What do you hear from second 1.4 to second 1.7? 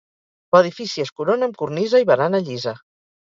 amb